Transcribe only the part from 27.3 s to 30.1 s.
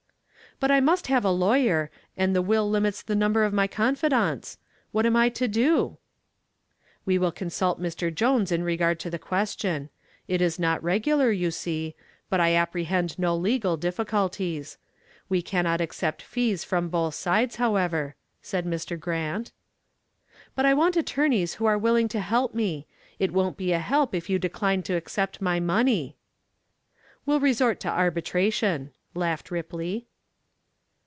resort to arbitration," laughed Ripley.